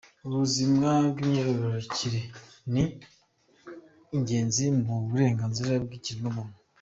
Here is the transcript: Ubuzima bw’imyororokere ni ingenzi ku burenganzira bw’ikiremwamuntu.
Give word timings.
Ubuzima 0.27 0.89
bw’imyororokere 1.11 2.21
ni 2.73 2.83
ingenzi 4.15 4.63
ku 4.85 4.93
burenganzira 5.07 5.71
bw’ikiremwamuntu. 5.83 6.57